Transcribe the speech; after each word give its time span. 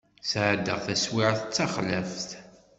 Sεeddaɣ 0.29 0.79
taswiεt 0.85 1.39
d 1.47 1.51
taxlaft. 1.55 2.29